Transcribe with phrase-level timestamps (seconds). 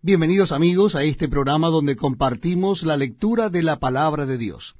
[0.00, 4.76] Bienvenidos amigos a este programa donde compartimos la lectura de la palabra de Dios.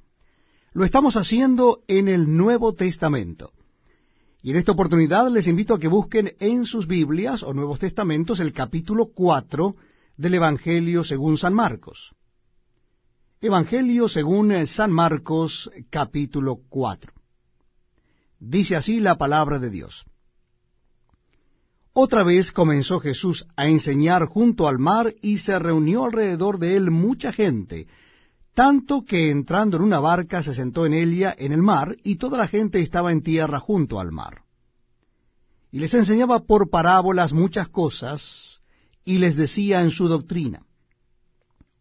[0.71, 3.51] Lo estamos haciendo en el Nuevo Testamento.
[4.41, 8.39] Y en esta oportunidad les invito a que busquen en sus Biblias o Nuevos Testamentos
[8.39, 9.75] el capítulo 4
[10.15, 12.15] del Evangelio según San Marcos.
[13.41, 17.11] Evangelio según San Marcos capítulo 4.
[18.39, 20.05] Dice así la palabra de Dios.
[22.01, 26.91] Otra vez comenzó Jesús a enseñar junto al mar y se reunió alrededor de él
[26.91, 27.87] mucha gente,
[28.53, 32.37] tanto que entrando en una barca se sentó en ella en el mar y toda
[32.37, 34.43] la gente estaba en tierra junto al mar.
[35.73, 38.61] Y les enseñaba por parábolas muchas cosas
[39.03, 40.63] y les decía en su doctrina,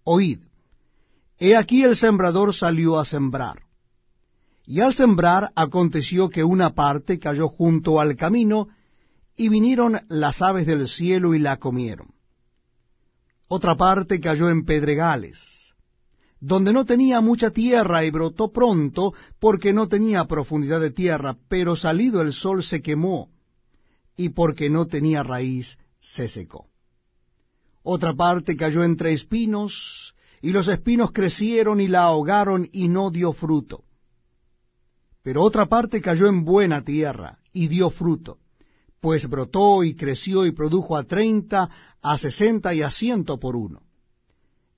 [0.03, 0.41] Oíd,
[1.39, 3.63] he aquí el sembrador salió a sembrar.
[4.67, 8.67] Y al sembrar aconteció que una parte cayó junto al camino,
[9.39, 12.09] y vinieron las aves del cielo y la comieron.
[13.47, 15.75] Otra parte cayó en pedregales,
[16.41, 21.77] donde no tenía mucha tierra y brotó pronto porque no tenía profundidad de tierra, pero
[21.77, 23.31] salido el sol se quemó,
[24.17, 26.67] y porque no tenía raíz se secó.
[27.85, 33.33] Otra parte cayó entre espinos, y los espinos crecieron y la ahogaron y no dio
[33.33, 33.85] fruto.
[35.23, 38.39] Pero otra parte cayó en buena tierra y dio fruto
[39.01, 41.71] pues brotó y creció y produjo a treinta,
[42.03, 43.83] a sesenta y a ciento por uno.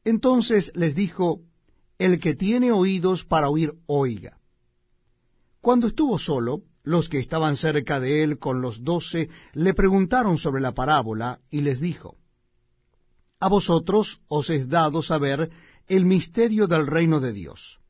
[0.04, 1.40] Entonces les dijo,
[1.98, 4.38] El que tiene oídos para oír, oiga.
[5.60, 10.62] Cuando estuvo solo, los que estaban cerca de él con los doce le preguntaron sobre
[10.62, 12.16] la parábola, y les dijo,
[13.38, 15.50] A vosotros os es dado saber
[15.86, 17.80] el misterio del reino de Dios,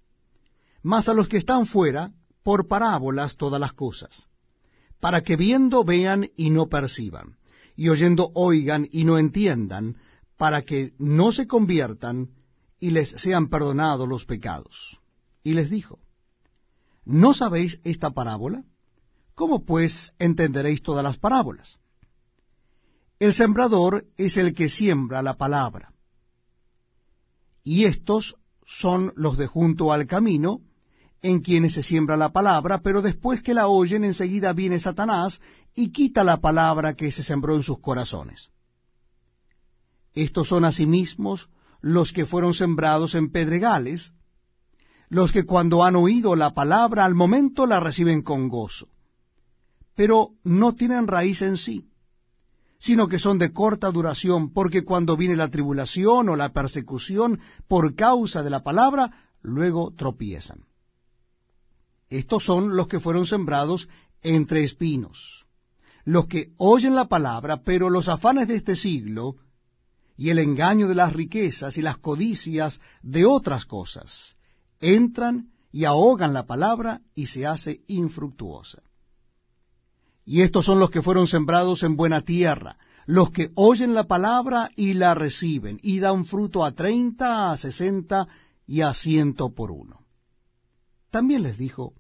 [0.83, 4.30] mas a los que están fuera, por parábolas todas las cosas
[5.01, 7.39] para que viendo vean y no perciban,
[7.75, 9.97] y oyendo oigan y no entiendan,
[10.37, 12.31] para que no se conviertan
[12.79, 15.01] y les sean perdonados los pecados.
[15.42, 15.98] Y les dijo,
[17.05, 18.64] ¿no sabéis esta parábola?
[19.35, 21.80] ¿Cómo pues entenderéis todas las parábolas?
[23.19, 25.92] El sembrador es el que siembra la palabra.
[27.63, 28.36] Y estos
[28.67, 30.63] son los de junto al camino,
[31.23, 35.41] en quienes se siembra la palabra, pero después que la oyen enseguida viene Satanás
[35.75, 38.51] y quita la palabra que se sembró en sus corazones.
[40.14, 41.36] Estos son asimismo
[41.80, 44.13] los que fueron sembrados en pedregales,
[45.09, 48.89] los que cuando han oído la palabra al momento la reciben con gozo,
[49.95, 51.91] pero no tienen raíz en sí,
[52.79, 57.95] sino que son de corta duración, porque cuando viene la tribulación o la persecución por
[57.95, 60.70] causa de la palabra, luego tropiezan.
[62.11, 63.89] Estos son los que fueron sembrados
[64.21, 65.47] entre espinos,
[66.05, 69.37] los que oyen la palabra, pero los afanes de este siglo
[70.17, 74.37] y el engaño de las riquezas y las codicias de otras cosas
[74.81, 78.83] entran y ahogan la palabra y se hace infructuosa.
[80.25, 84.71] Y estos son los que fueron sembrados en buena tierra, los que oyen la palabra
[84.77, 88.27] y la reciben, y dan fruto a treinta, a sesenta
[88.67, 90.05] y a ciento por uno.
[91.11, 91.95] También les dijo,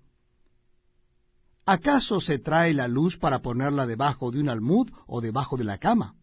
[1.76, 5.78] ¿Acaso se trae la luz para ponerla debajo de un almud o debajo de la
[5.78, 6.16] cama?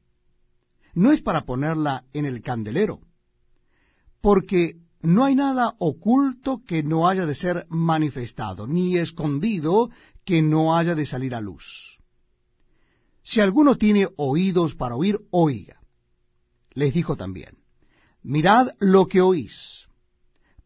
[0.94, 3.00] No es para ponerla en el candelero,
[4.19, 9.90] porque no hay nada oculto que no haya de ser manifestado, ni escondido
[10.25, 11.97] que no haya de salir a luz.
[13.24, 15.80] Si alguno tiene oídos para oír, oiga.
[16.74, 17.57] Les dijo también,
[18.22, 19.88] mirad lo que oís,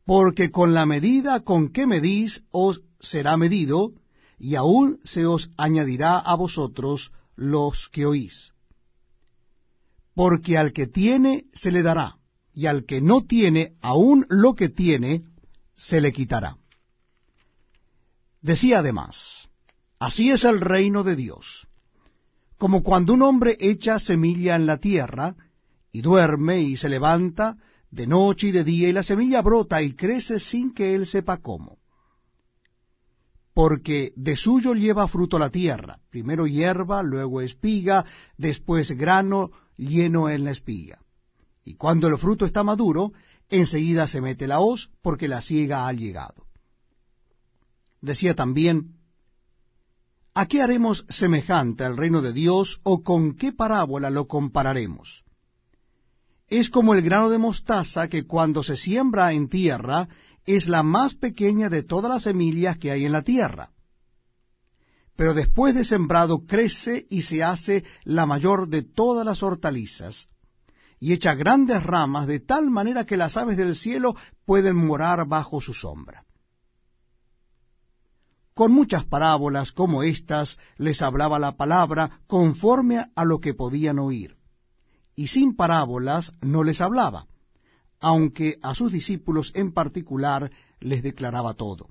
[0.05, 3.93] porque con la medida con que medís os será medido,
[4.41, 8.53] y aún se os añadirá a vosotros los que oís.
[10.15, 12.17] Porque al que tiene se le dará,
[12.51, 15.21] y al que no tiene, aún lo que tiene,
[15.75, 16.57] se le quitará.
[18.41, 19.47] Decía además,
[19.99, 21.67] así es el reino de Dios,
[22.57, 25.35] como cuando un hombre echa semilla en la tierra,
[25.91, 27.57] y duerme y se levanta
[27.91, 31.37] de noche y de día, y la semilla brota y crece sin que él sepa
[31.37, 31.80] cómo
[33.53, 38.05] porque de suyo lleva fruto la tierra, primero hierba, luego espiga,
[38.37, 40.99] después grano lleno en la espiga.
[41.63, 43.11] Y cuando el fruto está maduro,
[43.49, 46.45] enseguida se mete la hoz, porque la siega ha llegado.
[48.01, 48.95] Decía también,
[50.33, 55.23] ¿a qué haremos semejante al reino de Dios o con qué parábola lo compararemos?
[56.47, 60.07] Es como el grano de mostaza que cuando se siembra en tierra
[60.55, 63.71] es la más pequeña de todas las semillas que hay en la tierra.
[65.15, 70.27] Pero después de sembrado crece y se hace la mayor de todas las hortalizas,
[70.99, 74.15] y echa grandes ramas de tal manera que las aves del cielo
[74.45, 76.25] pueden morar bajo su sombra.
[78.53, 84.37] Con muchas parábolas como estas les hablaba la palabra conforme a lo que podían oír,
[85.15, 87.27] y sin parábolas no les hablaba,
[88.01, 91.89] aunque a sus discípulos en particular les declaraba todo.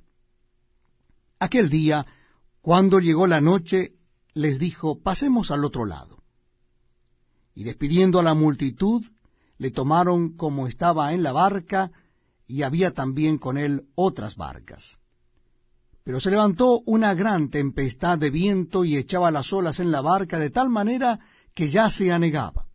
[1.38, 2.04] Aquel día,
[2.60, 3.94] cuando llegó la noche,
[4.34, 6.22] les dijo, pasemos al otro lado.
[7.54, 9.06] Y despidiendo a la multitud,
[9.56, 11.92] le tomaron como estaba en la barca,
[12.46, 14.98] y había también con él otras barcas.
[16.02, 20.40] Pero se levantó una gran tempestad de viento y echaba las olas en la barca
[20.40, 21.20] de tal manera
[21.54, 22.69] que ya se anegaba.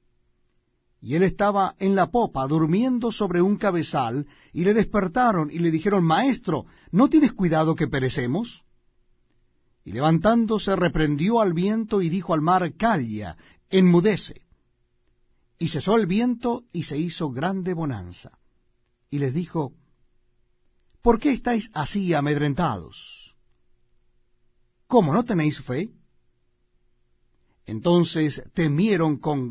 [1.01, 5.71] Y él estaba en la popa, durmiendo sobre un cabezal, y le despertaron y le
[5.71, 8.63] dijeron, Maestro, ¿no tienes cuidado que perecemos?
[9.83, 13.37] Y levantándose reprendió al viento y dijo al mar, Calla,
[13.69, 14.41] enmudece.
[15.59, 18.39] Y cesó el viento y se hizo grande bonanza.
[19.09, 19.73] Y les dijo,
[21.01, 23.35] ¿por qué estáis así amedrentados?
[24.87, 25.91] ¿Cómo no tenéis fe?
[27.65, 29.43] Entonces temieron con